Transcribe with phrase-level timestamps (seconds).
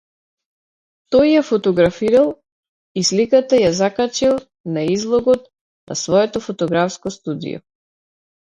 [1.15, 2.31] Тој ја фотографирал,
[3.01, 5.47] и сликата ја закачил на на излогот
[5.93, 7.65] на своето фотографско студио.